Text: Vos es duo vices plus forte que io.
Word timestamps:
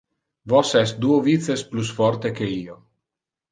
Vos 0.53 0.71
es 0.79 0.93
duo 1.03 1.19
vices 1.27 1.65
plus 1.75 1.93
forte 2.01 2.35
que 2.41 2.51
io. 2.57 2.83